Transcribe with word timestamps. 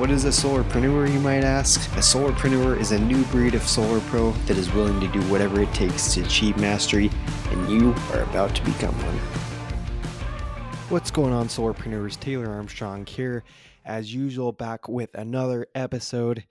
What 0.00 0.10
is 0.10 0.24
a 0.24 0.28
solarpreneur, 0.28 1.12
you 1.12 1.20
might 1.20 1.44
ask? 1.44 1.78
A 1.94 2.00
solarpreneur 2.00 2.80
is 2.80 2.92
a 2.92 2.98
new 2.98 3.22
breed 3.24 3.54
of 3.54 3.60
solar 3.60 4.00
pro 4.00 4.30
that 4.46 4.56
is 4.56 4.72
willing 4.72 4.98
to 4.98 5.08
do 5.08 5.20
whatever 5.30 5.60
it 5.60 5.74
takes 5.74 6.14
to 6.14 6.22
achieve 6.22 6.56
mastery, 6.56 7.10
and 7.50 7.70
you 7.70 7.94
are 8.14 8.22
about 8.22 8.54
to 8.56 8.64
become 8.64 8.94
one. 8.94 9.18
What's 10.88 11.10
going 11.10 11.34
on, 11.34 11.48
solarpreneurs? 11.48 12.18
Taylor 12.18 12.48
Armstrong 12.48 13.04
here, 13.04 13.44
as 13.84 14.14
usual, 14.14 14.52
back 14.52 14.88
with 14.88 15.14
another 15.16 15.66
episode. 15.74 16.44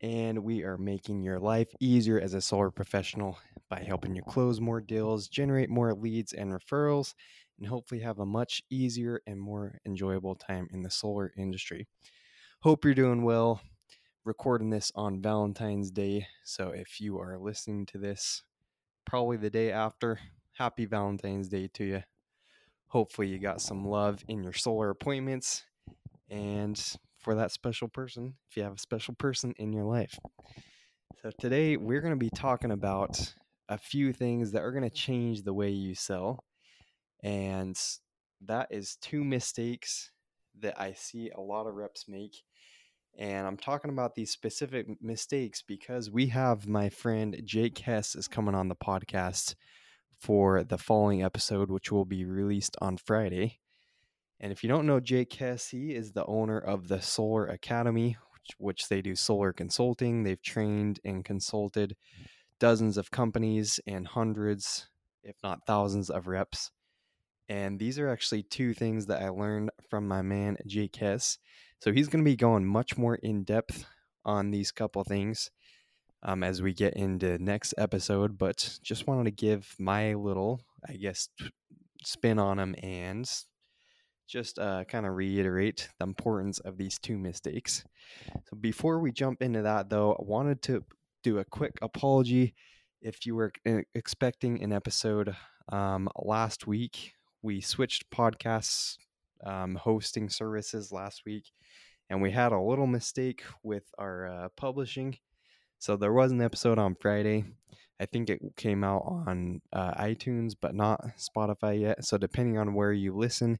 And 0.00 0.38
we 0.42 0.64
are 0.64 0.78
making 0.78 1.22
your 1.22 1.38
life 1.38 1.68
easier 1.80 2.18
as 2.18 2.32
a 2.32 2.40
solar 2.40 2.70
professional 2.70 3.38
by 3.68 3.84
helping 3.86 4.16
you 4.16 4.22
close 4.22 4.62
more 4.62 4.80
deals, 4.80 5.28
generate 5.28 5.68
more 5.68 5.92
leads 5.92 6.32
and 6.32 6.50
referrals, 6.50 7.12
and 7.58 7.68
hopefully 7.68 8.00
have 8.00 8.20
a 8.20 8.24
much 8.24 8.62
easier 8.70 9.20
and 9.26 9.38
more 9.38 9.78
enjoyable 9.84 10.36
time 10.36 10.68
in 10.72 10.80
the 10.80 10.90
solar 10.90 11.34
industry. 11.36 11.86
Hope 12.64 12.82
you're 12.82 12.94
doing 12.94 13.24
well. 13.24 13.60
Recording 14.24 14.70
this 14.70 14.90
on 14.94 15.20
Valentine's 15.20 15.90
Day. 15.90 16.26
So 16.44 16.70
if 16.70 16.98
you 16.98 17.20
are 17.20 17.36
listening 17.38 17.84
to 17.84 17.98
this 17.98 18.42
probably 19.04 19.36
the 19.36 19.50
day 19.50 19.70
after, 19.70 20.18
happy 20.54 20.86
Valentine's 20.86 21.48
Day 21.48 21.68
to 21.74 21.84
you. 21.84 22.02
Hopefully, 22.86 23.28
you 23.28 23.38
got 23.38 23.60
some 23.60 23.84
love 23.84 24.24
in 24.28 24.42
your 24.42 24.54
solar 24.54 24.88
appointments 24.88 25.64
and 26.30 26.82
for 27.18 27.34
that 27.34 27.52
special 27.52 27.86
person, 27.86 28.36
if 28.48 28.56
you 28.56 28.62
have 28.62 28.76
a 28.76 28.78
special 28.78 29.12
person 29.12 29.52
in 29.58 29.70
your 29.74 29.84
life. 29.84 30.18
So, 31.20 31.32
today 31.38 31.76
we're 31.76 32.00
going 32.00 32.14
to 32.14 32.16
be 32.16 32.30
talking 32.30 32.70
about 32.70 33.34
a 33.68 33.76
few 33.76 34.14
things 34.14 34.52
that 34.52 34.62
are 34.62 34.72
going 34.72 34.84
to 34.84 34.88
change 34.88 35.42
the 35.42 35.52
way 35.52 35.68
you 35.68 35.94
sell. 35.94 36.42
And 37.22 37.78
that 38.40 38.68
is 38.70 38.96
two 39.02 39.22
mistakes 39.22 40.12
that 40.60 40.80
I 40.80 40.92
see 40.92 41.30
a 41.30 41.40
lot 41.40 41.66
of 41.66 41.74
reps 41.74 42.06
make 42.08 42.42
and 43.16 43.46
I'm 43.46 43.56
talking 43.56 43.90
about 43.90 44.14
these 44.14 44.30
specific 44.30 44.86
mistakes 45.00 45.62
because 45.62 46.10
we 46.10 46.26
have 46.28 46.66
my 46.66 46.88
friend 46.88 47.40
Jake 47.44 47.78
Hess 47.78 48.16
is 48.16 48.26
coming 48.26 48.56
on 48.56 48.68
the 48.68 48.74
podcast 48.74 49.54
for 50.18 50.64
the 50.64 50.78
following 50.78 51.22
episode, 51.22 51.70
which 51.70 51.92
will 51.92 52.04
be 52.04 52.24
released 52.24 52.76
on 52.80 52.96
Friday. 52.96 53.60
And 54.40 54.50
if 54.50 54.64
you 54.64 54.68
don't 54.68 54.86
know 54.86 54.98
Jake 54.98 55.32
Hess, 55.32 55.68
he 55.68 55.94
is 55.94 56.12
the 56.12 56.26
owner 56.26 56.58
of 56.58 56.88
the 56.88 57.00
Solar 57.00 57.46
Academy, 57.46 58.16
which, 58.32 58.56
which 58.58 58.88
they 58.88 59.00
do 59.00 59.14
solar 59.14 59.52
consulting. 59.52 60.24
They've 60.24 60.42
trained 60.42 60.98
and 61.04 61.24
consulted 61.24 61.94
dozens 62.58 62.96
of 62.96 63.12
companies 63.12 63.78
and 63.86 64.08
hundreds, 64.08 64.88
if 65.22 65.36
not 65.44 65.66
thousands, 65.66 66.10
of 66.10 66.26
reps. 66.26 66.72
And 67.48 67.78
these 67.78 67.98
are 67.98 68.08
actually 68.08 68.42
two 68.42 68.72
things 68.74 69.06
that 69.06 69.22
I 69.22 69.28
learned 69.28 69.70
from 69.90 70.08
my 70.08 70.22
man 70.22 70.56
Jake 70.66 70.96
Hess. 70.96 71.38
So 71.80 71.92
he's 71.92 72.08
going 72.08 72.24
to 72.24 72.30
be 72.30 72.36
going 72.36 72.64
much 72.64 72.96
more 72.96 73.16
in 73.16 73.44
depth 73.44 73.84
on 74.24 74.50
these 74.50 74.72
couple 74.72 75.04
things 75.04 75.50
um, 76.22 76.42
as 76.42 76.62
we 76.62 76.72
get 76.72 76.94
into 76.94 77.38
next 77.38 77.74
episode. 77.76 78.38
But 78.38 78.78
just 78.82 79.06
wanted 79.06 79.24
to 79.24 79.30
give 79.30 79.74
my 79.78 80.14
little, 80.14 80.62
I 80.88 80.94
guess, 80.94 81.28
spin 82.04 82.38
on 82.38 82.56
them 82.56 82.74
and 82.82 83.30
just 84.26 84.58
uh, 84.58 84.84
kind 84.84 85.04
of 85.04 85.14
reiterate 85.14 85.88
the 85.98 86.04
importance 86.04 86.58
of 86.60 86.78
these 86.78 86.98
two 86.98 87.18
mistakes. 87.18 87.84
So 88.48 88.56
before 88.58 89.00
we 89.00 89.12
jump 89.12 89.42
into 89.42 89.62
that, 89.62 89.90
though, 89.90 90.12
I 90.12 90.22
wanted 90.22 90.62
to 90.62 90.84
do 91.22 91.38
a 91.38 91.44
quick 91.44 91.78
apology. 91.82 92.54
If 93.02 93.26
you 93.26 93.34
were 93.34 93.52
uh, 93.66 93.80
expecting 93.94 94.62
an 94.62 94.72
episode 94.72 95.36
um, 95.70 96.08
last 96.16 96.66
week, 96.66 97.12
we 97.44 97.60
switched 97.60 98.10
podcasts 98.10 98.96
um, 99.44 99.74
hosting 99.74 100.30
services 100.30 100.90
last 100.90 101.24
week 101.26 101.44
and 102.08 102.22
we 102.22 102.30
had 102.30 102.52
a 102.52 102.60
little 102.60 102.86
mistake 102.86 103.44
with 103.62 103.84
our 103.98 104.26
uh, 104.26 104.48
publishing. 104.56 105.18
So 105.78 105.96
there 105.96 106.14
was 106.14 106.32
an 106.32 106.40
episode 106.40 106.78
on 106.78 106.96
Friday. 106.98 107.44
I 108.00 108.06
think 108.06 108.30
it 108.30 108.40
came 108.56 108.82
out 108.82 109.02
on 109.26 109.60
uh, 109.74 109.92
iTunes, 109.92 110.54
but 110.58 110.74
not 110.74 111.04
Spotify 111.18 111.78
yet. 111.78 112.04
So 112.06 112.16
depending 112.16 112.56
on 112.56 112.72
where 112.72 112.92
you 112.92 113.14
listen, 113.14 113.58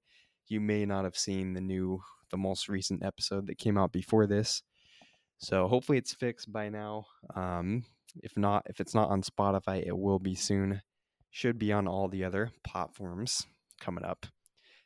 you 0.48 0.62
may 0.62 0.86
not 0.86 1.04
have 1.04 1.16
seen 1.16 1.52
the 1.52 1.60
new, 1.60 2.00
the 2.30 2.38
most 2.38 2.70
recent 2.70 3.04
episode 3.04 3.46
that 3.48 3.58
came 3.58 3.76
out 3.76 3.92
before 3.92 4.26
this. 4.26 4.62
So 5.36 5.68
hopefully 5.68 5.98
it's 5.98 6.14
fixed 6.14 6.50
by 6.50 6.70
now. 6.70 7.04
Um, 7.36 7.84
if 8.22 8.34
not, 8.38 8.62
if 8.66 8.80
it's 8.80 8.94
not 8.94 9.10
on 9.10 9.20
Spotify, 9.20 9.86
it 9.86 9.96
will 9.96 10.18
be 10.18 10.34
soon. 10.34 10.80
Should 11.30 11.58
be 11.58 11.70
on 11.72 11.86
all 11.86 12.08
the 12.08 12.24
other 12.24 12.50
platforms 12.66 13.46
coming 13.80 14.04
up. 14.04 14.26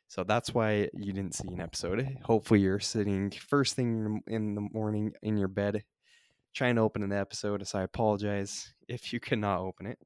So 0.09 0.23
that's 0.23 0.55
why 0.55 0.89
you 0.93 1.13
didn't 1.13 1.35
see 1.35 1.47
an 1.49 1.61
episode. 1.61 2.17
Hopefully, 2.23 2.61
you're 2.61 2.79
sitting 2.79 3.29
first 3.31 3.75
thing 3.75 4.21
in 4.27 4.55
the 4.55 4.67
morning 4.73 5.13
in 5.21 5.37
your 5.37 5.47
bed 5.47 5.83
trying 6.55 6.75
to 6.75 6.81
open 6.81 7.03
an 7.03 7.13
episode. 7.13 7.65
So 7.67 7.79
I 7.79 7.83
apologize 7.83 8.73
if 8.87 9.13
you 9.13 9.19
cannot 9.19 9.59
open 9.61 9.85
it. 9.85 9.99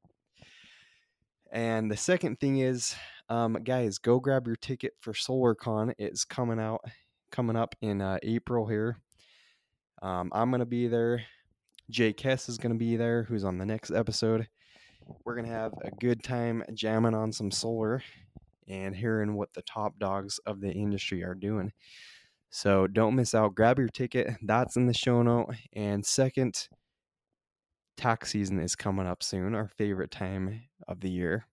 And 1.50 1.90
the 1.90 1.96
second 1.96 2.40
thing 2.40 2.58
is, 2.58 2.94
um, 3.28 3.54
guys, 3.64 3.98
go 3.98 4.20
grab 4.20 4.46
your 4.46 4.56
ticket 4.56 4.92
for 5.00 5.12
SolarCon. 5.12 5.94
It's 5.98 6.24
coming 6.24 6.58
out, 6.58 6.82
coming 7.30 7.56
up 7.56 7.74
in 7.80 8.02
uh, 8.02 8.18
April 8.22 8.66
here. 8.66 8.98
Um, 10.02 10.30
I'm 10.34 10.50
gonna 10.50 10.66
be 10.66 10.88
there. 10.88 11.22
Jake 11.88 12.20
Hess 12.20 12.48
is 12.48 12.58
gonna 12.58 12.74
be 12.74 12.96
there, 12.96 13.22
who's 13.22 13.44
on 13.44 13.56
the 13.56 13.64
next 13.64 13.90
episode. 13.90 14.48
We're 15.24 15.36
gonna 15.36 15.48
have 15.48 15.72
a 15.82 15.90
good 15.92 16.22
time 16.22 16.62
jamming 16.74 17.14
on 17.14 17.32
some 17.32 17.50
solar 17.50 18.02
and 18.68 18.94
hearing 18.96 19.34
what 19.34 19.52
the 19.54 19.62
top 19.62 19.98
dogs 19.98 20.38
of 20.46 20.60
the 20.60 20.72
industry 20.72 21.22
are 21.22 21.34
doing. 21.34 21.72
So 22.50 22.86
don't 22.86 23.16
miss 23.16 23.34
out. 23.34 23.54
Grab 23.54 23.78
your 23.78 23.88
ticket. 23.88 24.34
That's 24.42 24.76
in 24.76 24.86
the 24.86 24.94
show 24.94 25.22
note. 25.22 25.54
And 25.72 26.06
second, 26.06 26.68
tax 27.96 28.30
season 28.30 28.60
is 28.60 28.76
coming 28.76 29.06
up 29.06 29.22
soon, 29.22 29.54
our 29.54 29.68
favorite 29.68 30.10
time 30.10 30.62
of 30.86 31.00
the 31.00 31.10
year 31.10 31.46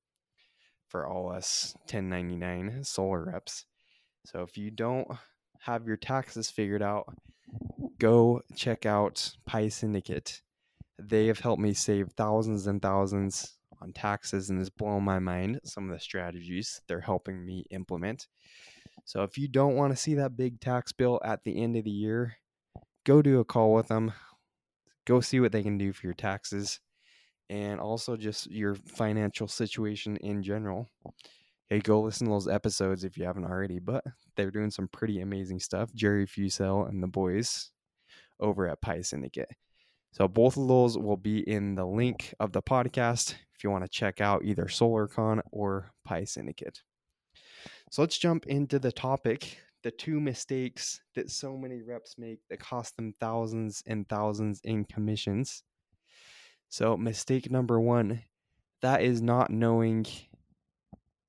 for 0.87 1.07
all 1.07 1.31
us 1.31 1.73
1099 1.85 2.83
solar 2.83 3.25
reps. 3.25 3.65
So 4.25 4.41
if 4.41 4.57
you 4.57 4.69
don't 4.69 5.07
have 5.61 5.87
your 5.87 5.97
taxes 5.97 6.49
figured 6.49 6.83
out, 6.83 7.05
go 7.97 8.41
check 8.55 8.85
out 8.85 9.35
Pi 9.45 9.69
Syndicate. 9.69 10.41
They 10.99 11.27
have 11.27 11.39
helped 11.39 11.61
me 11.61 11.73
save 11.73 12.11
thousands 12.11 12.67
and 12.67 12.81
thousands 12.81 13.57
on 13.81 13.93
taxes 13.93 14.49
and 14.49 14.59
it's 14.59 14.69
blown 14.69 15.03
my 15.03 15.19
mind 15.19 15.59
some 15.63 15.89
of 15.89 15.95
the 15.95 15.99
strategies 15.99 16.81
they're 16.87 17.01
helping 17.01 17.45
me 17.45 17.65
implement. 17.71 18.27
So 19.05 19.23
if 19.23 19.37
you 19.37 19.47
don't 19.47 19.75
want 19.75 19.91
to 19.91 19.97
see 20.01 20.15
that 20.15 20.37
big 20.37 20.59
tax 20.59 20.91
bill 20.91 21.19
at 21.23 21.43
the 21.43 21.61
end 21.61 21.75
of 21.75 21.83
the 21.83 21.91
year, 21.91 22.35
go 23.05 23.21
do 23.21 23.39
a 23.39 23.45
call 23.45 23.73
with 23.73 23.87
them. 23.87 24.13
Go 25.05 25.19
see 25.19 25.39
what 25.39 25.51
they 25.51 25.63
can 25.63 25.77
do 25.77 25.93
for 25.93 26.07
your 26.07 26.13
taxes 26.13 26.79
and 27.49 27.79
also 27.79 28.15
just 28.15 28.49
your 28.49 28.75
financial 28.75 29.47
situation 29.47 30.15
in 30.17 30.43
general. 30.43 30.87
Hey, 31.69 31.79
go 31.79 32.01
listen 32.01 32.27
to 32.27 32.33
those 32.33 32.47
episodes 32.47 33.03
if 33.03 33.17
you 33.17 33.25
haven't 33.25 33.45
already, 33.45 33.79
but 33.79 34.03
they're 34.35 34.51
doing 34.51 34.71
some 34.71 34.87
pretty 34.87 35.21
amazing 35.21 35.59
stuff. 35.59 35.93
Jerry 35.93 36.25
Fusel 36.25 36.85
and 36.87 37.01
the 37.01 37.07
boys 37.07 37.71
over 38.39 38.67
at 38.67 38.81
Pi 38.81 39.01
Syndicate. 39.01 39.49
So 40.11 40.27
both 40.27 40.57
of 40.57 40.67
those 40.67 40.97
will 40.97 41.17
be 41.17 41.39
in 41.39 41.75
the 41.75 41.85
link 41.85 42.33
of 42.39 42.51
the 42.51 42.61
podcast 42.61 43.35
if 43.55 43.63
you 43.63 43.69
want 43.69 43.83
to 43.83 43.89
check 43.89 44.19
out 44.19 44.43
either 44.43 44.65
SolarCon 44.65 45.41
or 45.51 45.93
Pi 46.03 46.25
Syndicate. 46.25 46.81
So 47.91 48.01
let's 48.01 48.17
jump 48.17 48.45
into 48.47 48.79
the 48.79 48.91
topic 48.91 49.57
the 49.83 49.91
two 49.91 50.19
mistakes 50.19 51.01
that 51.15 51.29
so 51.29 51.57
many 51.57 51.81
reps 51.81 52.15
make 52.17 52.39
that 52.49 52.59
cost 52.59 52.95
them 52.97 53.13
thousands 53.19 53.83
and 53.87 54.07
thousands 54.07 54.61
in 54.63 54.85
commissions. 54.85 55.63
So, 56.69 56.95
mistake 56.95 57.51
number 57.51 57.79
one 57.79 58.23
that 58.81 59.03
is 59.03 59.21
not 59.21 59.51
knowing 59.51 60.05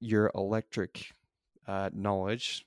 your 0.01 0.31
electric 0.35 1.07
uh, 1.67 1.91
knowledge. 1.93 2.65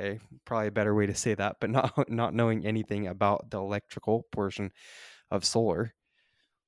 Okay, 0.00 0.20
probably 0.44 0.68
a 0.68 0.72
better 0.72 0.94
way 0.94 1.06
to 1.06 1.14
say 1.14 1.34
that, 1.34 1.56
but 1.60 1.70
not 1.70 2.08
not 2.10 2.34
knowing 2.34 2.66
anything 2.66 3.06
about 3.06 3.50
the 3.50 3.58
electrical 3.58 4.26
portion 4.32 4.72
of 5.30 5.44
solar 5.44 5.94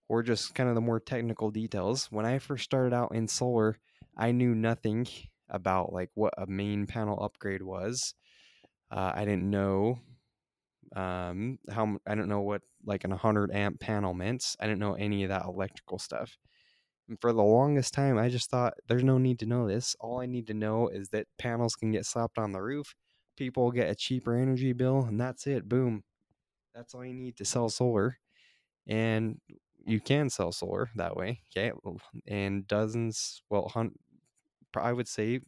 or 0.09 0.23
just 0.23 0.55
kind 0.55 0.69
of 0.69 0.75
the 0.75 0.81
more 0.81 1.01
technical 1.01 1.51
details. 1.51 2.09
When 2.11 2.27
I 2.27 2.39
first 2.39 2.65
started 2.65 2.93
out 2.93 3.15
in 3.15 3.29
solar, 3.29 3.79
I 4.17 4.33
knew 4.33 4.55
nothing 4.55 5.07
about 5.49 5.93
like 5.93 6.11
what 6.15 6.35
a 6.37 6.47
main 6.47 6.87
panel 6.87 7.23
upgrade 7.23 7.63
was. 7.63 8.15
Uh, 8.91 9.13
I 9.15 9.25
didn't 9.25 9.49
know 9.49 10.01
um, 10.97 11.59
how 11.71 11.99
I 12.07 12.15
don't 12.15 12.29
know 12.29 12.41
what 12.41 12.63
like 12.85 13.05
an 13.05 13.11
100 13.11 13.53
amp 13.53 13.81
panel 13.81 14.15
meant. 14.15 14.57
I 14.59 14.67
didn't 14.67 14.81
know 14.81 14.95
any 14.95 15.23
of 15.23 15.29
that 15.29 15.45
electrical 15.45 15.99
stuff. 15.99 16.37
And 17.09 17.21
for 17.21 17.33
the 17.33 17.43
longest 17.43 17.95
time, 17.95 18.19
I 18.19 18.29
just 18.29 18.51
thought 18.51 18.75
there's 18.89 19.05
no 19.05 19.19
need 19.19 19.39
to 19.41 19.47
know 19.47 19.69
this. 19.69 19.97
All 20.01 20.21
I 20.21 20.27
need 20.27 20.47
to 20.49 20.55
know 20.55 20.89
is 20.89 21.09
that 21.11 21.27
panels 21.39 21.75
can 21.75 21.93
get 21.93 22.07
slapped 22.07 22.39
on 22.39 22.53
the 22.53 22.63
roof, 22.63 22.95
people 23.37 23.71
get 23.71 23.91
a 23.91 23.95
cheaper 23.95 24.35
energy 24.35 24.73
bill, 24.73 25.05
and 25.05 25.21
that's 25.21 25.47
it. 25.47 25.69
Boom. 25.69 26.03
That's 26.75 26.95
all 26.95 27.05
you 27.05 27.15
need 27.15 27.37
to 27.37 27.45
sell 27.45 27.69
solar. 27.69 28.19
And 28.87 29.41
you 29.87 30.01
can 30.01 30.31
sell 30.31 30.53
solar 30.53 30.91
that 30.97 31.17
way. 31.17 31.41
Okay. 31.57 31.73
And 32.27 32.67
dozens, 32.67 33.43
well, 33.51 33.73
I 34.77 34.93
would 34.93 35.09
say 35.09 35.41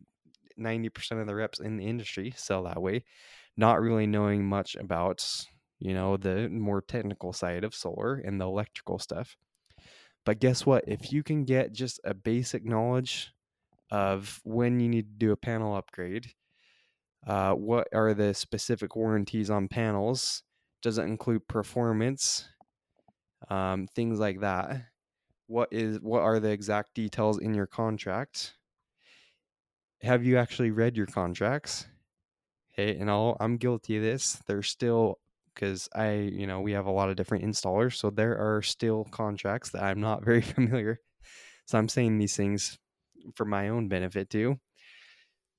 90% 0.58 1.20
of 1.20 1.26
the 1.26 1.34
reps 1.34 1.60
in 1.60 1.76
the 1.76 1.86
industry 1.86 2.32
sell 2.36 2.64
that 2.64 2.80
way, 2.80 3.04
not 3.56 3.80
really 3.80 4.06
knowing 4.06 4.44
much 4.44 4.76
about, 4.76 5.24
you 5.78 5.94
know, 5.94 6.16
the 6.16 6.48
more 6.48 6.80
technical 6.80 7.32
side 7.32 7.64
of 7.64 7.74
solar 7.74 8.14
and 8.14 8.40
the 8.40 8.46
electrical 8.46 8.98
stuff. 8.98 9.36
But 10.24 10.38
guess 10.38 10.64
what? 10.64 10.84
If 10.86 11.12
you 11.12 11.22
can 11.22 11.44
get 11.44 11.72
just 11.72 12.00
a 12.04 12.14
basic 12.14 12.64
knowledge 12.64 13.32
of 13.90 14.40
when 14.44 14.80
you 14.80 14.88
need 14.88 15.06
to 15.06 15.26
do 15.26 15.32
a 15.32 15.36
panel 15.36 15.74
upgrade, 15.74 16.32
uh, 17.26 17.52
what 17.52 17.88
are 17.92 18.14
the 18.14 18.34
specific 18.34 18.96
warranties 18.96 19.50
on 19.50 19.68
panels? 19.68 20.42
Does 20.80 20.98
it 20.98 21.02
include 21.02 21.46
performance? 21.48 22.48
Um, 23.48 23.86
things 23.86 24.18
like 24.18 24.40
that. 24.40 24.86
What 25.46 25.68
is 25.72 26.00
what 26.00 26.22
are 26.22 26.40
the 26.40 26.50
exact 26.50 26.94
details 26.94 27.38
in 27.38 27.54
your 27.54 27.66
contract? 27.66 28.54
Have 30.02 30.24
you 30.24 30.38
actually 30.38 30.70
read 30.70 30.96
your 30.96 31.06
contracts? 31.06 31.86
Hey, 32.72 32.96
and 32.96 33.10
all 33.10 33.36
I'm 33.40 33.56
guilty 33.56 33.96
of 33.96 34.02
this. 34.02 34.42
There's 34.46 34.68
still 34.68 35.18
because 35.54 35.88
I, 35.94 36.12
you 36.14 36.46
know, 36.46 36.60
we 36.60 36.72
have 36.72 36.86
a 36.86 36.90
lot 36.90 37.10
of 37.10 37.16
different 37.16 37.44
installers, 37.44 37.96
so 37.96 38.10
there 38.10 38.36
are 38.38 38.62
still 38.62 39.04
contracts 39.04 39.70
that 39.70 39.82
I'm 39.82 40.00
not 40.00 40.24
very 40.24 40.40
familiar. 40.42 41.00
So 41.66 41.78
I'm 41.78 41.88
saying 41.88 42.18
these 42.18 42.36
things 42.36 42.78
for 43.34 43.44
my 43.44 43.68
own 43.68 43.88
benefit 43.88 44.30
too. 44.30 44.58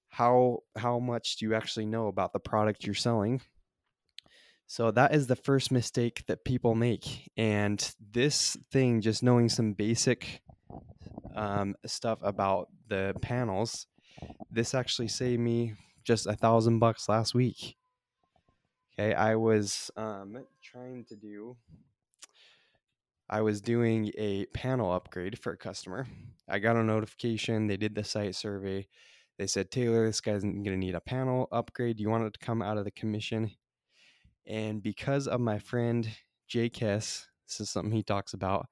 How 0.10 0.60
how 0.78 1.00
much 1.00 1.38
do 1.38 1.46
you 1.46 1.56
actually 1.56 1.86
know 1.88 2.08
about 2.08 2.34
the 2.34 2.40
product 2.40 2.86
you're 2.86 2.94
selling? 2.96 3.42
So 4.68 4.92
that 4.92 5.14
is 5.14 5.28
the 5.28 5.36
first 5.36 5.72
mistake 5.72 6.24
that 6.28 6.46
people 6.46 6.74
make, 6.74 7.30
and 7.38 7.94
this 8.00 8.58
thing, 8.72 9.02
just 9.02 9.22
knowing 9.22 9.50
some 9.50 9.74
basic 9.74 10.42
um, 11.36 11.76
stuff 11.86 12.20
about 12.24 12.70
the 12.88 13.14
panels, 13.22 13.86
this 14.50 14.74
actually 14.74 15.10
saved 15.10 15.42
me 15.42 15.74
just 16.04 16.26
a 16.26 16.34
thousand 16.34 16.80
bucks 16.80 17.08
last 17.08 17.36
week 17.36 17.78
Okay, 19.00 19.16
I 19.16 19.36
was 19.36 19.90
um, 19.98 20.46
trying 20.62 21.06
to 21.06 21.16
do. 21.16 21.58
I 23.28 23.42
was 23.42 23.60
doing 23.60 24.12
a 24.18 24.46
panel 24.54 24.92
upgrade 24.92 25.40
for 25.40 25.54
a 25.54 25.58
customer. 25.58 26.06
I 26.48 26.60
got 26.60 26.76
a 26.76 26.84
notification. 26.84 27.66
They 27.66 27.78
did 27.78 27.96
the 27.96 28.04
site 28.04 28.36
survey. 28.36 28.88
They 29.40 29.48
said, 29.48 29.72
Taylor, 29.72 30.06
this 30.06 30.22
guy's 30.22 30.44
going 30.44 30.64
to 30.64 30.78
need 30.78 30.94
a 30.94 31.02
panel 31.02 31.48
upgrade. 31.52 31.98
Do 31.98 32.04
you 32.04 32.10
want 32.10 32.26
it 32.26 32.34
to 32.34 32.46
come 32.46 32.62
out 32.62 32.78
of 32.78 32.86
the 32.86 32.92
commission? 32.92 33.50
And 34.46 34.84
because 34.84 35.28
of 35.28 35.40
my 35.40 35.60
friend 35.60 36.08
Jake 36.48 36.78
Hess, 36.78 37.28
this 37.48 37.62
is 37.62 37.70
something 37.70 37.94
he 37.94 38.04
talks 38.04 38.34
about. 38.34 38.68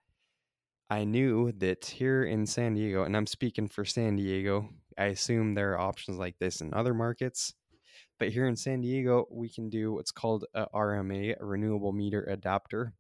I 0.90 1.06
knew 1.06 1.54
that 1.54 1.86
here 1.86 2.24
in 2.24 2.46
San 2.46 2.74
Diego, 2.74 3.04
and 3.04 3.16
I'm 3.16 3.28
speaking 3.28 3.70
for 3.70 3.86
San 3.86 4.18
Diego, 4.18 4.70
I 4.98 5.06
assume 5.06 5.54
there 5.54 5.72
are 5.72 5.80
options 5.80 6.18
like 6.18 6.38
this 6.40 6.60
in 6.60 6.74
other 6.74 6.94
markets. 6.94 7.54
But 8.20 8.30
here 8.30 8.46
in 8.46 8.56
San 8.56 8.82
Diego, 8.82 9.26
we 9.32 9.50
can 9.50 9.70
do 9.70 9.94
what's 9.94 10.12
called 10.12 10.46
a 10.54 10.68
RMA, 10.76 11.36
a 11.40 11.46
renewable 11.46 11.94
meter 11.94 12.24
adapter. 12.24 12.94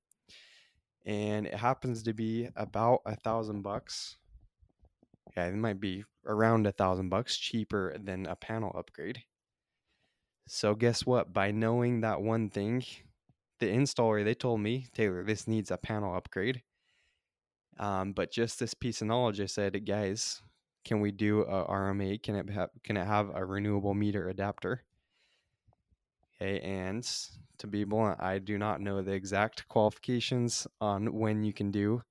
And 1.05 1.45
it 1.45 1.53
happens 1.53 2.03
to 2.03 2.13
be 2.13 2.47
about 2.55 3.01
a 3.05 3.15
thousand 3.15 3.61
bucks. 3.61 4.17
Yeah, 5.35 5.47
it 5.47 5.55
might 5.55 5.79
be 5.79 6.05
around 6.25 6.67
a 6.67 6.71
thousand 6.71 7.09
bucks 7.09 7.37
cheaper 7.37 7.95
than 8.01 8.25
a 8.25 8.35
panel 8.35 8.73
upgrade. 8.75 9.23
So 10.47 10.75
guess 10.75 11.05
what? 11.05 11.33
By 11.33 11.51
knowing 11.51 12.01
that 12.01 12.21
one 12.21 12.49
thing, 12.49 12.83
the 13.59 13.67
installer 13.67 14.23
they 14.23 14.33
told 14.33 14.59
me, 14.61 14.87
Taylor, 14.93 15.23
this 15.23 15.47
needs 15.47 15.71
a 15.71 15.77
panel 15.77 16.15
upgrade. 16.15 16.63
Um, 17.79 18.13
but 18.13 18.31
just 18.31 18.59
this 18.59 18.73
piece 18.73 19.01
of 19.01 19.07
knowledge, 19.07 19.39
I 19.39 19.45
said, 19.45 19.85
guys, 19.85 20.41
can 20.83 20.99
we 20.99 21.11
do 21.11 21.41
a 21.41 21.65
RMA? 21.65 22.21
Can 22.21 22.35
it 22.35 22.49
have 22.49 22.69
can 22.83 22.97
it 22.97 23.05
have 23.05 23.31
a 23.33 23.45
renewable 23.45 23.93
meter 23.93 24.29
adapter? 24.29 24.83
Okay, 26.41 26.59
and 26.59 27.07
to 27.59 27.67
be 27.67 27.83
blunt, 27.83 28.19
I 28.19 28.39
do 28.39 28.57
not 28.57 28.81
know 28.81 29.01
the 29.01 29.11
exact 29.11 29.67
qualifications 29.67 30.65
on 30.79 31.13
when 31.13 31.43
you 31.43 31.53
can 31.53 31.71
do 31.71 32.01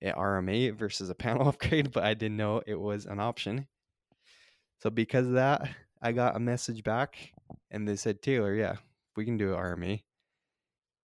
an 0.00 0.14
RMA 0.14 0.74
versus 0.74 1.10
a 1.10 1.14
panel 1.14 1.48
upgrade, 1.50 1.92
but 1.92 2.04
I 2.04 2.14
didn't 2.14 2.38
know 2.38 2.62
it 2.66 2.80
was 2.80 3.04
an 3.04 3.20
option. 3.20 3.66
So 4.78 4.88
because 4.88 5.26
of 5.26 5.34
that, 5.34 5.68
I 6.00 6.12
got 6.12 6.36
a 6.36 6.40
message 6.40 6.82
back 6.82 7.32
and 7.70 7.86
they 7.86 7.96
said, 7.96 8.22
Taylor, 8.22 8.54
yeah, 8.54 8.76
we 9.16 9.24
can 9.24 9.36
do 9.36 9.54
an. 9.54 10.04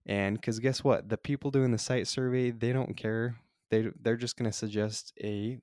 And 0.07 0.37
because 0.37 0.61
guess 0.61 0.85
what? 0.85 1.09
The 1.09 1.17
people 1.17 1.51
doing 1.51 1.73
the 1.73 1.79
site 1.79 2.07
survey, 2.07 2.51
they 2.51 2.73
don't 2.73 2.97
care. 2.97 3.37
They 3.71 3.91
they're 4.01 4.17
just 4.17 4.37
gonna 4.37 4.53
suggest 4.53 5.13
a 5.23 5.59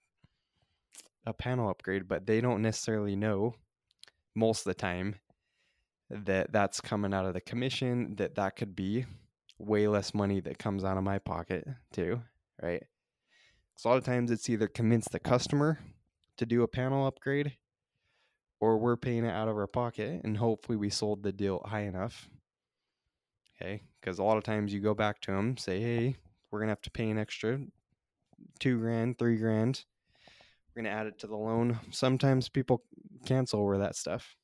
a 1.26 1.34
panel 1.34 1.70
upgrade, 1.70 2.08
but 2.08 2.26
they 2.26 2.42
don't 2.42 2.62
necessarily 2.62 3.16
know 3.16 3.56
most 4.36 4.62
of 4.62 4.66
the 4.66 4.74
time 4.74 5.16
that 6.10 6.52
that's 6.52 6.82
coming 6.82 7.14
out 7.14 7.26
of 7.26 7.34
the 7.34 7.42
commission 7.42 8.16
that 8.18 8.36
that 8.36 8.56
could 8.56 8.76
be 8.76 9.06
way 9.58 9.88
less 9.88 10.14
money 10.14 10.40
that 10.40 10.60
comes 10.60 10.84
out 10.84 10.98
of 10.98 11.04
my 11.04 11.18
pocket 11.20 11.68
too 11.92 12.22
right 12.62 12.84
so 13.78 13.90
a 13.90 13.92
lot 13.92 13.98
of 13.98 14.04
times 14.04 14.30
it's 14.30 14.50
either 14.50 14.68
convince 14.68 15.08
the 15.10 15.20
customer 15.20 15.80
to 16.38 16.46
do 16.46 16.64
a 16.64 16.68
panel 16.68 17.08
upgrade 17.08 17.54
or 18.64 18.78
we're 18.78 18.96
paying 18.96 19.26
it 19.26 19.34
out 19.34 19.50
of 19.50 19.58
our 19.58 19.68
pocket 19.68 20.22
and 20.24 20.38
hopefully 20.38 20.78
we 20.78 20.90
sold 20.90 21.22
the 21.22 21.32
deal 21.32 21.62
high 21.66 21.82
enough 21.82 22.30
okay 23.62 23.82
because 24.00 24.20
a 24.20 24.24
lot 24.24 24.38
of 24.38 24.44
times 24.44 24.74
you 24.74 24.80
go 24.80 24.94
back 24.94 25.20
to 25.20 25.32
them 25.32 25.58
say 25.58 25.82
hey 25.82 26.16
we're 26.50 26.60
gonna 26.60 26.72
have 26.72 26.82
to 26.82 26.92
pay 26.92 27.10
an 27.10 27.18
extra 27.18 27.60
two 28.60 28.80
grand 28.80 29.18
three 29.18 29.38
grand 29.38 29.84
we're 30.76 30.82
gonna 30.82 30.96
add 30.96 31.08
it 31.08 31.20
to 31.20 31.28
the 31.28 31.36
loan 31.36 31.78
sometimes 31.92 32.48
people 32.48 32.84
cancel 33.26 33.60
over 33.60 33.78
that 33.78 33.96
stuff 33.96 34.36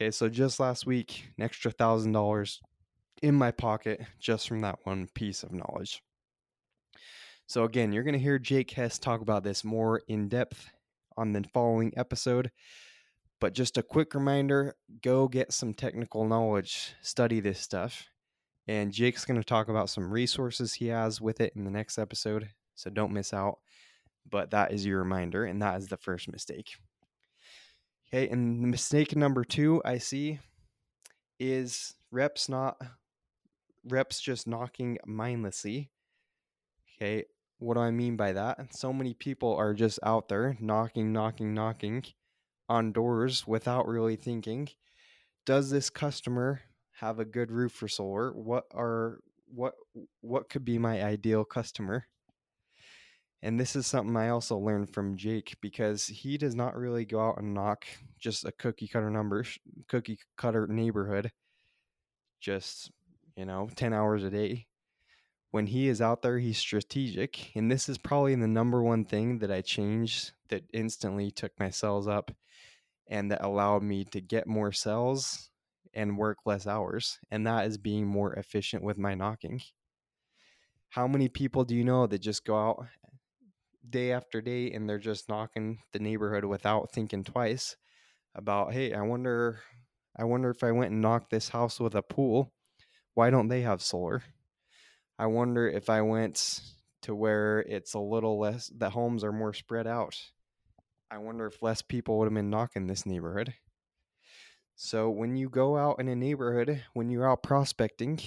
Okay, 0.00 0.12
so 0.12 0.28
just 0.28 0.60
last 0.60 0.86
week, 0.86 1.24
an 1.36 1.42
extra 1.42 1.72
thousand 1.72 2.12
dollars 2.12 2.60
in 3.20 3.34
my 3.34 3.50
pocket 3.50 4.00
just 4.20 4.46
from 4.46 4.60
that 4.60 4.78
one 4.84 5.08
piece 5.12 5.42
of 5.42 5.52
knowledge. 5.52 6.02
So, 7.48 7.64
again, 7.64 7.92
you're 7.92 8.04
to 8.12 8.18
hear 8.20 8.38
Jake 8.38 8.70
Hess 8.70 9.00
talk 9.00 9.22
about 9.22 9.42
this 9.42 9.64
more 9.64 10.02
in 10.06 10.28
depth 10.28 10.70
on 11.16 11.32
the 11.32 11.44
following 11.52 11.92
episode. 11.96 12.52
But 13.40 13.54
just 13.54 13.78
a 13.78 13.82
quick 13.82 14.14
reminder 14.14 14.74
go 15.02 15.28
get 15.28 15.52
some 15.52 15.74
technical 15.74 16.26
knowledge, 16.26 16.94
study 17.02 17.40
this 17.40 17.60
stuff. 17.60 18.08
And 18.66 18.92
Jake's 18.92 19.24
going 19.24 19.40
to 19.40 19.44
talk 19.44 19.68
about 19.68 19.88
some 19.90 20.10
resources 20.10 20.74
he 20.74 20.88
has 20.88 21.20
with 21.20 21.40
it 21.40 21.54
in 21.56 21.64
the 21.64 21.70
next 21.70 21.98
episode. 21.98 22.50
So 22.74 22.90
don't 22.90 23.12
miss 23.12 23.32
out. 23.32 23.58
But 24.30 24.50
that 24.50 24.72
is 24.72 24.84
your 24.84 24.98
reminder, 24.98 25.44
and 25.44 25.62
that 25.62 25.78
is 25.78 25.88
the 25.88 25.96
first 25.96 26.30
mistake. 26.30 26.76
Okay, 28.08 28.28
and 28.28 28.62
the 28.62 28.68
mistake 28.68 29.16
number 29.16 29.42
two 29.44 29.80
I 29.84 29.98
see 29.98 30.38
is 31.40 31.94
reps 32.10 32.48
not 32.48 32.76
reps 33.84 34.20
just 34.20 34.46
knocking 34.46 34.98
mindlessly. 35.06 35.90
Okay, 36.96 37.24
what 37.58 37.74
do 37.74 37.80
I 37.80 37.90
mean 37.90 38.16
by 38.16 38.32
that? 38.32 38.74
So 38.74 38.92
many 38.92 39.14
people 39.14 39.54
are 39.54 39.72
just 39.72 39.98
out 40.02 40.28
there 40.28 40.56
knocking, 40.60 41.12
knocking, 41.12 41.54
knocking 41.54 42.04
on 42.68 42.92
doors 42.92 43.46
without 43.46 43.88
really 43.88 44.16
thinking, 44.16 44.68
does 45.46 45.70
this 45.70 45.90
customer 45.90 46.62
have 46.92 47.18
a 47.18 47.24
good 47.24 47.50
roof 47.50 47.72
for 47.72 47.88
solar? 47.88 48.32
What 48.32 48.64
are 48.74 49.20
what 49.46 49.74
what 50.20 50.48
could 50.50 50.64
be 50.64 50.78
my 50.78 51.02
ideal 51.02 51.44
customer? 51.44 52.06
And 53.42 53.58
this 53.58 53.76
is 53.76 53.86
something 53.86 54.16
I 54.16 54.30
also 54.30 54.58
learned 54.58 54.90
from 54.92 55.16
Jake 55.16 55.56
because 55.60 56.06
he 56.06 56.36
does 56.38 56.54
not 56.56 56.76
really 56.76 57.04
go 57.04 57.20
out 57.20 57.38
and 57.38 57.54
knock 57.54 57.86
just 58.18 58.44
a 58.44 58.52
cookie 58.52 58.88
cutter 58.88 59.10
number, 59.10 59.44
cookie 59.86 60.18
cutter 60.36 60.66
neighborhood, 60.66 61.30
just, 62.40 62.90
you 63.36 63.44
know, 63.44 63.68
10 63.76 63.92
hours 63.92 64.24
a 64.24 64.30
day. 64.30 64.66
When 65.50 65.66
he 65.66 65.88
is 65.88 66.00
out 66.00 66.22
there, 66.22 66.38
he's 66.38 66.58
strategic. 66.58 67.56
And 67.56 67.70
this 67.70 67.88
is 67.88 67.98
probably 67.98 68.34
the 68.34 68.46
number 68.46 68.82
one 68.82 69.04
thing 69.04 69.38
that 69.38 69.50
I 69.50 69.62
changed 69.62 70.32
that 70.48 70.64
instantly 70.72 71.30
took 71.30 71.52
my 71.58 71.70
cells 71.70 72.06
up 72.06 72.30
and 73.08 73.30
that 73.30 73.44
allowed 73.44 73.82
me 73.82 74.04
to 74.04 74.20
get 74.20 74.46
more 74.46 74.72
cells 74.72 75.50
and 75.94 76.18
work 76.18 76.38
less 76.44 76.66
hours. 76.66 77.18
And 77.30 77.46
that 77.46 77.66
is 77.66 77.78
being 77.78 78.06
more 78.06 78.34
efficient 78.34 78.82
with 78.82 78.98
my 78.98 79.14
knocking. 79.14 79.62
How 80.90 81.06
many 81.06 81.28
people 81.28 81.64
do 81.64 81.74
you 81.74 81.84
know 81.84 82.06
that 82.06 82.18
just 82.18 82.44
go 82.44 82.56
out 82.56 82.86
day 83.88 84.12
after 84.12 84.40
day 84.40 84.70
and 84.72 84.88
they're 84.88 84.98
just 84.98 85.28
knocking 85.28 85.78
the 85.92 85.98
neighborhood 85.98 86.44
without 86.44 86.92
thinking 86.92 87.24
twice 87.24 87.76
about 88.34 88.72
hey 88.72 88.92
i 88.92 89.00
wonder 89.00 89.60
i 90.18 90.24
wonder 90.24 90.50
if 90.50 90.62
i 90.62 90.70
went 90.70 90.92
and 90.92 91.00
knocked 91.00 91.30
this 91.30 91.48
house 91.48 91.80
with 91.80 91.94
a 91.94 92.02
pool 92.02 92.52
Why 93.14 93.30
don't 93.30 93.48
they 93.48 93.62
have 93.62 93.82
solar? 93.82 94.22
I 95.18 95.26
wonder 95.26 95.68
if 95.68 95.90
I 95.90 96.02
went 96.02 96.60
to 97.02 97.14
where 97.14 97.60
it's 97.60 97.94
a 97.94 97.98
little 97.98 98.38
less, 98.38 98.70
the 98.76 98.90
homes 98.90 99.24
are 99.24 99.32
more 99.32 99.52
spread 99.52 99.86
out. 99.86 100.16
I 101.10 101.18
wonder 101.18 101.46
if 101.46 101.62
less 101.62 101.82
people 101.82 102.18
would 102.18 102.26
have 102.26 102.34
been 102.34 102.50
knocking 102.50 102.86
this 102.86 103.06
neighborhood. 103.06 103.54
So 104.76 105.10
when 105.10 105.36
you 105.36 105.48
go 105.48 105.76
out 105.76 105.98
in 105.98 106.08
a 106.08 106.14
neighborhood, 106.14 106.84
when 106.92 107.10
you're 107.10 107.28
out 107.28 107.42
prospecting, 107.42 108.20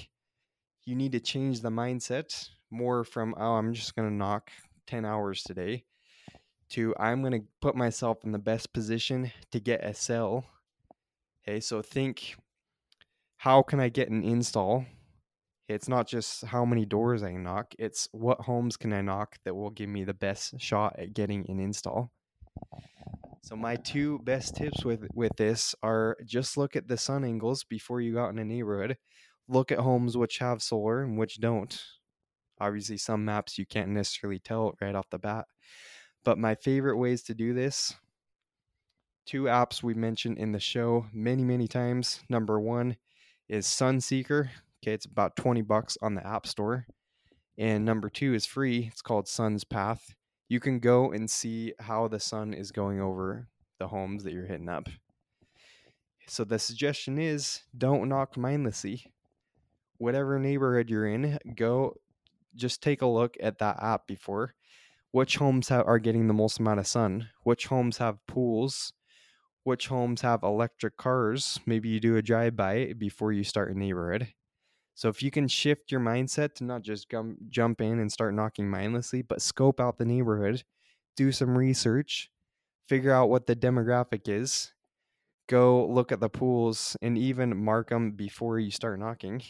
you 0.83 0.95
need 0.95 1.13
to 1.13 1.19
change 1.19 1.61
the 1.61 1.69
mindset 1.69 2.49
more 2.69 3.03
from, 3.03 3.35
oh, 3.37 3.53
I'm 3.53 3.73
just 3.73 3.95
going 3.95 4.09
to 4.09 4.13
knock 4.13 4.51
10 4.87 5.05
hours 5.05 5.43
today 5.43 5.85
to 6.71 6.95
I'm 6.99 7.21
going 7.21 7.33
to 7.33 7.47
put 7.61 7.75
myself 7.75 8.23
in 8.23 8.31
the 8.31 8.39
best 8.39 8.73
position 8.73 9.31
to 9.51 9.59
get 9.59 9.83
a 9.83 9.93
sell. 9.93 10.45
Okay, 11.47 11.59
so 11.59 11.81
think 11.81 12.35
how 13.37 13.61
can 13.61 13.79
I 13.79 13.89
get 13.89 14.09
an 14.09 14.23
install? 14.23 14.85
It's 15.71 15.87
not 15.87 16.07
just 16.07 16.45
how 16.45 16.65
many 16.65 16.85
doors 16.85 17.23
I 17.23 17.31
knock, 17.31 17.73
it's 17.79 18.09
what 18.11 18.41
homes 18.41 18.75
can 18.77 18.91
I 18.91 19.01
knock 19.01 19.37
that 19.45 19.55
will 19.55 19.69
give 19.69 19.89
me 19.89 20.03
the 20.03 20.13
best 20.13 20.59
shot 20.59 20.95
at 20.99 21.13
getting 21.13 21.49
an 21.49 21.59
install. 21.59 22.11
So 23.43 23.55
my 23.55 23.77
two 23.77 24.19
best 24.19 24.55
tips 24.55 24.83
with 24.85 25.07
with 25.13 25.31
this 25.37 25.73
are 25.81 26.17
just 26.25 26.57
look 26.57 26.75
at 26.75 26.87
the 26.87 26.97
sun 26.97 27.23
angles 27.23 27.63
before 27.63 28.01
you 28.01 28.13
go 28.13 28.23
out 28.25 28.31
in 28.31 28.39
a 28.39 28.45
neighborhood. 28.45 28.97
Look 29.47 29.71
at 29.71 29.79
homes 29.79 30.15
which 30.17 30.37
have 30.39 30.61
solar 30.61 31.03
and 31.03 31.17
which 31.17 31.39
don't. 31.39 31.81
Obviously 32.59 32.97
some 32.97 33.25
maps 33.25 33.57
you 33.57 33.65
can't 33.65 33.89
necessarily 33.89 34.39
tell 34.39 34.75
right 34.81 34.93
off 34.93 35.09
the 35.09 35.17
bat. 35.17 35.45
But 36.23 36.37
my 36.37 36.53
favorite 36.55 36.97
ways 36.97 37.23
to 37.23 37.33
do 37.33 37.53
this 37.53 37.95
two 39.25 39.43
apps 39.43 39.81
we 39.81 39.93
mentioned 39.93 40.37
in 40.37 40.51
the 40.51 40.59
show 40.59 41.07
many 41.13 41.43
many 41.43 41.67
times. 41.67 42.21
Number 42.29 42.59
1 42.59 42.97
is 43.47 43.65
Sunseeker. 43.65 44.49
Okay, 44.83 44.93
it's 44.93 45.05
about 45.05 45.35
20 45.35 45.61
bucks 45.61 45.97
on 46.01 46.15
the 46.15 46.25
App 46.25 46.47
Store. 46.47 46.87
And 47.57 47.85
number 47.85 48.09
2 48.09 48.33
is 48.33 48.45
free. 48.45 48.89
It's 48.91 49.01
called 49.01 49.27
Sun's 49.27 49.63
Path 49.63 50.15
you 50.51 50.59
can 50.59 50.79
go 50.79 51.13
and 51.13 51.31
see 51.31 51.73
how 51.79 52.09
the 52.09 52.19
sun 52.19 52.53
is 52.53 52.73
going 52.73 52.99
over 52.99 53.47
the 53.79 53.87
homes 53.87 54.25
that 54.25 54.33
you're 54.33 54.47
hitting 54.47 54.67
up. 54.67 54.89
So 56.27 56.43
the 56.43 56.59
suggestion 56.59 57.17
is 57.17 57.61
don't 57.77 58.09
knock 58.09 58.35
mindlessly. 58.35 59.05
Whatever 59.97 60.39
neighborhood 60.39 60.89
you're 60.89 61.07
in, 61.07 61.39
go 61.55 61.93
just 62.53 62.83
take 62.83 63.01
a 63.01 63.05
look 63.05 63.37
at 63.41 63.59
that 63.59 63.81
app 63.81 64.07
before. 64.07 64.53
Which 65.11 65.37
homes 65.37 65.69
have, 65.69 65.87
are 65.87 65.99
getting 65.99 66.27
the 66.27 66.33
most 66.33 66.59
amount 66.59 66.81
of 66.81 66.87
sun? 66.87 67.29
Which 67.45 67.67
homes 67.67 67.99
have 67.99 68.19
pools? 68.27 68.91
Which 69.63 69.87
homes 69.87 70.19
have 70.19 70.43
electric 70.43 70.97
cars? 70.97 71.61
Maybe 71.65 71.87
you 71.87 72.01
do 72.01 72.17
a 72.17 72.21
drive 72.21 72.57
by 72.57 72.91
before 72.97 73.31
you 73.31 73.45
start 73.45 73.73
a 73.73 73.79
neighborhood. 73.79 74.33
So 75.01 75.09
if 75.09 75.23
you 75.23 75.31
can 75.31 75.47
shift 75.47 75.91
your 75.91 75.99
mindset 75.99 76.53
to 76.53 76.63
not 76.63 76.83
just 76.83 77.09
gum, 77.09 77.35
jump 77.49 77.81
in 77.81 77.97
and 77.97 78.11
start 78.11 78.35
knocking 78.35 78.69
mindlessly, 78.69 79.23
but 79.23 79.41
scope 79.41 79.79
out 79.79 79.97
the 79.97 80.05
neighborhood, 80.05 80.63
do 81.17 81.31
some 81.31 81.57
research, 81.57 82.29
figure 82.87 83.11
out 83.11 83.31
what 83.31 83.47
the 83.47 83.55
demographic 83.55 84.29
is, 84.29 84.73
go 85.49 85.87
look 85.87 86.11
at 86.11 86.19
the 86.19 86.29
pools, 86.29 86.95
and 87.01 87.17
even 87.17 87.65
mark 87.65 87.89
them 87.89 88.11
before 88.11 88.59
you 88.59 88.69
start 88.69 88.99
knocking. 88.99 89.41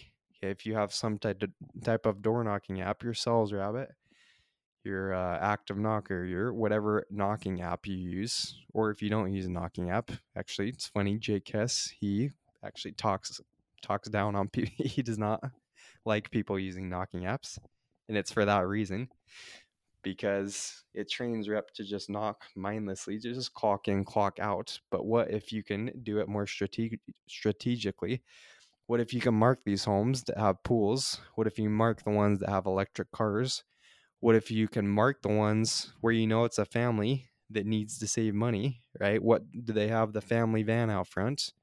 If 0.41 0.65
you 0.65 0.75
have 0.75 0.93
some 0.93 1.17
type 1.20 1.43
of, 1.43 1.50
type 1.84 2.05
of 2.05 2.22
door 2.22 2.46
knocking 2.46 2.79
app, 2.79 3.03
your 3.03 3.13
Sales 3.13 3.51
Rabbit, 3.51 3.89
your 4.86 5.13
uh, 5.13 5.38
Active 5.38 5.77
Knocker, 5.77 6.24
your 6.24 6.53
whatever 6.53 7.05
knocking 7.12 7.60
app 7.60 7.86
you 7.86 7.98
use, 7.98 8.55
or 8.74 8.89
if 8.89 9.01
you 9.01 9.10
don't 9.10 9.34
use 9.34 9.48
a 9.48 9.51
knocking 9.51 9.89
app, 9.89 10.12
actually, 10.34 10.70
it's 10.70 10.88
funny. 10.88 11.17
Jake 11.17 11.50
Hess, 11.50 11.91
he 12.00 12.29
actually 12.63 12.93
talks 12.93 13.41
talks 13.81 14.09
down 14.09 14.35
on 14.35 14.47
people. 14.50 14.73
he 14.77 15.01
does 15.01 15.17
not 15.17 15.41
like 16.05 16.31
people 16.31 16.59
using 16.59 16.89
knocking 16.89 17.21
apps, 17.21 17.57
and 18.07 18.17
it's 18.17 18.31
for 18.31 18.45
that 18.45 18.67
reason 18.67 19.09
because 20.03 20.83
it 20.93 21.09
trains 21.09 21.47
rep 21.47 21.71
to 21.75 21.83
just 21.83 22.09
knock 22.09 22.43
mindlessly, 22.55 23.19
to 23.19 23.33
just 23.33 23.53
clock 23.53 23.88
in, 23.88 24.03
clock 24.03 24.39
out. 24.39 24.79
But 24.89 25.05
what 25.05 25.29
if 25.31 25.51
you 25.51 25.63
can 25.63 25.91
do 26.03 26.19
it 26.19 26.27
more 26.27 26.47
strate- 26.47 27.00
strategically? 27.27 28.23
What 28.88 29.00
if 29.00 29.13
you 29.13 29.21
can 29.21 29.35
mark 29.35 29.59
these 29.63 29.85
homes 29.85 30.23
that 30.23 30.38
have 30.38 30.63
pools? 30.63 31.19
What 31.35 31.47
if 31.47 31.57
you 31.57 31.69
mark 31.69 32.03
the 32.03 32.09
ones 32.09 32.39
that 32.39 32.50
have 32.50 32.65
electric 32.65 33.11
cars? 33.11 33.63
What 34.19 34.35
if 34.35 34.51
you 34.51 34.67
can 34.67 34.88
mark 34.88 35.21
the 35.21 35.29
ones 35.29 35.93
where 36.01 36.13
you 36.13 36.27
know 36.27 36.45
it's 36.45 36.57
a 36.57 36.65
family 36.65 37.29
that 37.50 37.65
needs 37.65 37.97
to 38.00 38.07
save 38.07 38.33
money, 38.33 38.81
right? 39.00 39.21
What 39.21 39.43
do 39.51 39.73
they 39.73 39.88
have 39.88 40.13
the 40.13 40.21
family 40.21 40.63
van 40.63 40.89
out 40.89 41.07
front? 41.07 41.53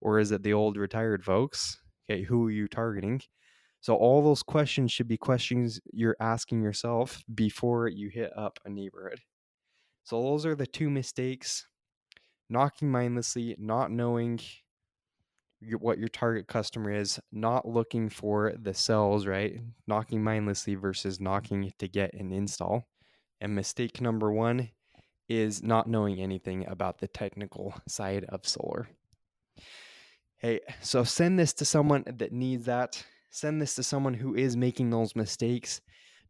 Or 0.00 0.18
is 0.18 0.32
it 0.32 0.42
the 0.42 0.52
old 0.52 0.76
retired 0.76 1.24
folks? 1.24 1.78
Okay, 2.10 2.22
who 2.22 2.46
are 2.46 2.50
you 2.50 2.68
targeting? 2.68 3.20
So 3.80 3.94
all 3.94 4.22
those 4.22 4.42
questions 4.42 4.92
should 4.92 5.08
be 5.08 5.16
questions 5.16 5.80
you're 5.92 6.16
asking 6.20 6.62
yourself 6.62 7.22
before 7.34 7.88
you 7.88 8.08
hit 8.08 8.30
up 8.36 8.58
a 8.64 8.70
neighborhood. 8.70 9.20
So 10.04 10.20
those 10.22 10.44
are 10.44 10.54
the 10.54 10.66
two 10.66 10.90
mistakes: 10.90 11.66
knocking 12.48 12.90
mindlessly, 12.90 13.56
not 13.58 13.90
knowing 13.90 14.40
what 15.78 15.98
your 15.98 16.08
target 16.08 16.48
customer 16.48 16.90
is, 16.90 17.20
not 17.32 17.68
looking 17.68 18.08
for 18.08 18.54
the 18.60 18.72
cells, 18.72 19.26
right? 19.26 19.60
Knocking 19.86 20.24
mindlessly 20.24 20.74
versus 20.74 21.20
knocking 21.20 21.70
to 21.78 21.86
get 21.86 22.14
an 22.14 22.32
install. 22.32 22.86
And 23.42 23.54
mistake 23.54 24.00
number 24.00 24.32
1 24.32 24.70
is 25.28 25.62
not 25.62 25.86
knowing 25.86 26.18
anything 26.18 26.66
about 26.66 26.98
the 26.98 27.08
technical 27.08 27.74
side 27.86 28.24
of 28.30 28.48
solar. 28.48 28.88
Hey, 30.40 30.60
so 30.80 31.04
send 31.04 31.38
this 31.38 31.52
to 31.52 31.66
someone 31.66 32.02
that 32.06 32.32
needs 32.32 32.64
that. 32.64 33.04
Send 33.28 33.60
this 33.60 33.74
to 33.74 33.82
someone 33.82 34.14
who 34.14 34.34
is 34.34 34.56
making 34.56 34.88
those 34.88 35.14
mistakes. 35.14 35.82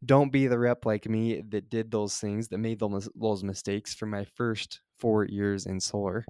Don't 0.03 0.33
be 0.33 0.47
the 0.47 0.59
rep 0.59 0.85
like 0.85 1.07
me 1.07 1.41
that 1.47 1.69
did 1.69 1.89
those 1.89 2.17
things, 2.17 2.49
that 2.49 2.57
made 2.57 2.79
those, 2.79 3.09
mistakes 3.41 3.93
for 3.93 4.07
my 4.07 4.25
first 4.35 4.81
four 4.99 5.23
years 5.23 5.65
in 5.65 5.79
solar. 5.79 6.25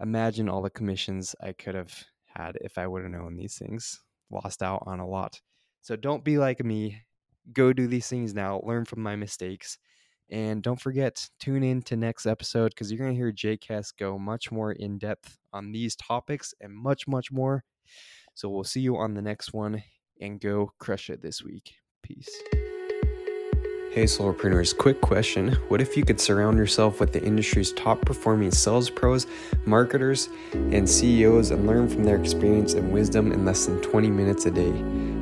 Imagine 0.00 0.48
all 0.48 0.62
the 0.62 0.70
commissions 0.70 1.34
I 1.42 1.52
could 1.52 1.74
have 1.74 1.92
had 2.24 2.56
if 2.62 2.78
I 2.78 2.86
would 2.86 3.02
have 3.02 3.12
known 3.12 3.36
these 3.36 3.58
things. 3.58 4.00
Lost 4.30 4.62
out 4.62 4.82
on 4.86 4.98
a 4.98 5.06
lot. 5.06 5.42
So 5.82 5.94
don't 5.94 6.24
be 6.24 6.38
like 6.38 6.64
me. 6.64 7.02
Go 7.52 7.74
do 7.74 7.86
these 7.86 8.08
things 8.08 8.32
now. 8.32 8.62
Learn 8.64 8.86
from 8.86 9.02
my 9.02 9.14
mistakes. 9.14 9.76
And 10.30 10.62
don't 10.62 10.80
forget, 10.80 11.28
tune 11.40 11.62
in 11.62 11.82
to 11.82 11.96
next 11.96 12.26
episode 12.26 12.70
because 12.70 12.90
you're 12.90 12.98
going 12.98 13.12
to 13.12 13.16
hear 13.16 13.56
Hess 13.66 13.92
go 13.92 14.18
much 14.18 14.50
more 14.52 14.72
in 14.72 14.98
depth 14.98 15.38
on 15.52 15.72
these 15.72 15.96
topics 15.96 16.52
and 16.60 16.74
much, 16.74 17.08
much 17.08 17.32
more. 17.32 17.64
So 18.34 18.48
we'll 18.48 18.64
see 18.64 18.80
you 18.80 18.96
on 18.96 19.14
the 19.14 19.22
next 19.22 19.52
one 19.52 19.82
and 20.20 20.40
go 20.40 20.72
crush 20.78 21.10
it 21.10 21.22
this 21.22 21.42
week. 21.42 21.72
Peace. 22.02 22.28
Hey, 23.90 24.04
solarpreneurs, 24.04 24.76
quick 24.76 25.00
question. 25.00 25.52
What 25.68 25.80
if 25.80 25.96
you 25.96 26.04
could 26.04 26.20
surround 26.20 26.58
yourself 26.58 27.00
with 27.00 27.14
the 27.14 27.24
industry's 27.24 27.72
top 27.72 28.02
performing 28.02 28.50
sales 28.50 28.90
pros, 28.90 29.26
marketers, 29.64 30.28
and 30.52 30.86
CEOs 30.86 31.52
and 31.52 31.66
learn 31.66 31.88
from 31.88 32.04
their 32.04 32.20
experience 32.20 32.74
and 32.74 32.92
wisdom 32.92 33.32
in 33.32 33.46
less 33.46 33.64
than 33.64 33.80
20 33.80 34.10
minutes 34.10 34.44
a 34.44 34.50
day? 34.50 34.72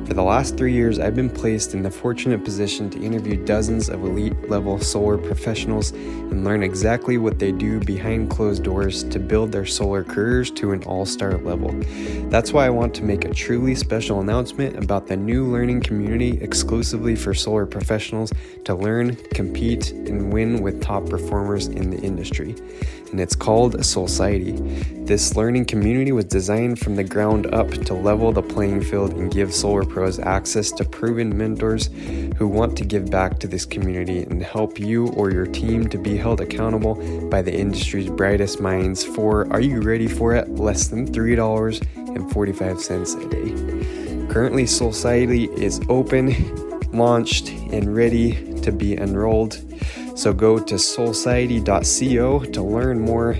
For 0.07 0.13
the 0.13 0.23
last 0.23 0.55
three 0.55 0.71
years, 0.71 0.99
I've 0.99 1.17
been 1.17 1.29
placed 1.29 1.73
in 1.73 1.81
the 1.83 1.91
fortunate 1.91 2.41
position 2.45 2.89
to 2.91 3.01
interview 3.01 3.43
dozens 3.43 3.89
of 3.89 4.05
elite 4.05 4.49
level 4.49 4.79
solar 4.79 5.17
professionals 5.17 5.91
and 5.91 6.45
learn 6.45 6.63
exactly 6.63 7.17
what 7.17 7.39
they 7.39 7.51
do 7.51 7.81
behind 7.81 8.29
closed 8.29 8.63
doors 8.63 9.03
to 9.03 9.19
build 9.19 9.51
their 9.51 9.65
solar 9.65 10.05
careers 10.05 10.49
to 10.51 10.71
an 10.71 10.81
all 10.83 11.05
star 11.05 11.37
level. 11.39 11.73
That's 12.29 12.53
why 12.53 12.65
I 12.65 12.69
want 12.69 12.95
to 12.95 13.03
make 13.03 13.25
a 13.25 13.33
truly 13.33 13.75
special 13.75 14.21
announcement 14.21 14.81
about 14.81 15.07
the 15.07 15.17
new 15.17 15.45
learning 15.45 15.81
community 15.81 16.37
exclusively 16.41 17.17
for 17.17 17.33
solar 17.33 17.65
professionals 17.65 18.31
to 18.67 18.75
learn, 18.75 19.17
compete, 19.33 19.91
and 19.91 20.31
win 20.31 20.61
with 20.61 20.81
top 20.81 21.09
performers 21.09 21.67
in 21.67 21.89
the 21.89 21.99
industry 21.99 22.55
and 23.11 23.19
it's 23.19 23.35
called 23.35 23.75
Solciety. 23.77 25.05
This 25.05 25.35
learning 25.35 25.65
community 25.65 26.11
was 26.11 26.25
designed 26.25 26.79
from 26.79 26.95
the 26.95 27.03
ground 27.03 27.53
up 27.53 27.69
to 27.69 27.93
level 27.93 28.31
the 28.31 28.41
playing 28.41 28.81
field 28.81 29.13
and 29.13 29.31
give 29.31 29.53
solar 29.53 29.85
pros 29.85 30.17
access 30.19 30.71
to 30.73 30.83
proven 30.83 31.37
mentors 31.37 31.89
who 32.37 32.47
want 32.47 32.77
to 32.77 32.85
give 32.85 33.09
back 33.09 33.39
to 33.39 33.47
this 33.47 33.65
community 33.65 34.23
and 34.23 34.43
help 34.43 34.79
you 34.79 35.07
or 35.09 35.31
your 35.31 35.45
team 35.45 35.87
to 35.89 35.97
be 35.97 36.17
held 36.17 36.41
accountable 36.41 36.95
by 37.29 37.41
the 37.41 37.53
industry's 37.53 38.09
brightest 38.09 38.59
minds 38.59 39.03
for, 39.03 39.47
are 39.51 39.61
you 39.61 39.81
ready 39.81 40.07
for 40.07 40.35
it? 40.35 40.49
Less 40.49 40.87
than 40.87 41.11
$3.45 41.11 43.25
a 43.25 43.29
day. 43.29 44.33
Currently, 44.33 44.63
Solciety 44.63 45.47
is 45.57 45.79
open, 45.87 46.91
launched, 46.91 47.49
and 47.49 47.95
ready 47.95 48.56
to 48.67 48.73
be 48.73 48.97
enrolled. 48.97 49.53
So 50.15 50.33
go 50.33 50.59
to 50.59 50.75
solciety.co 50.75 52.39
to 52.39 52.61
learn 52.61 52.99
more 52.99 53.31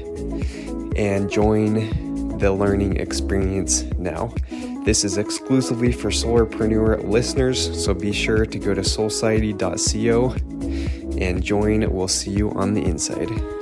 and 0.95 1.29
join 1.29 2.37
the 2.37 2.51
learning 2.53 2.95
experience 2.97 3.83
now. 3.97 4.33
This 4.85 5.03
is 5.03 5.17
exclusively 5.17 5.91
for 5.91 6.11
Solarpreneur 6.11 7.03
listeners, 7.03 7.83
so 7.83 7.93
be 7.93 8.13
sure 8.13 8.45
to 8.45 8.57
go 8.57 8.73
to 8.73 8.81
solciety.co 8.81 10.31
and 11.19 11.43
join. 11.43 11.93
We'll 11.93 12.07
see 12.07 12.31
you 12.31 12.51
on 12.51 12.73
the 12.73 12.83
inside. 12.85 13.56